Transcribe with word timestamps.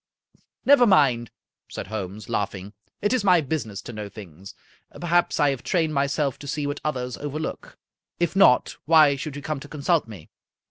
""Never 0.65 0.87
mind," 0.87 1.29
said 1.69 1.85
Holmes, 1.85 2.27
laughing," 2.27 2.73
it 3.03 3.13
is 3.13 3.23
my 3.23 3.39
busi 3.39 3.67
ness 3.67 3.83
to 3.83 3.93
know 3.93 4.09
things. 4.09 4.55
Perhaps 4.99 5.39
I 5.39 5.51
have 5.51 5.61
trained 5.61 5.93
myself 5.93 6.39
to 6.39 6.47
see 6.47 6.65
what 6.65 6.81
others 6.83 7.17
overlook. 7.17 7.77
If 8.19 8.35
not, 8.35 8.77
why 8.85 9.15
should 9.15 9.35
you 9.35 9.43
come 9.43 9.59
to 9.59 9.67
consult 9.67 10.07
me?" 10.07 10.31